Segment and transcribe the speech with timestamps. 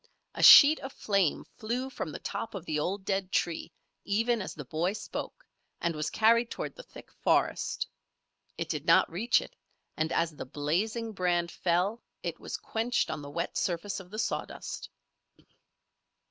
[0.33, 3.71] A sheet of flame flew from the top of the old dead tree
[4.03, 5.45] even as the boy spoke,
[5.79, 7.85] and was carried toward the thick forest.
[8.57, 9.55] It did not reach it,
[9.95, 14.17] and as the blazing brand fell it was quenched on the wet surface of the
[14.17, 14.89] sawdust.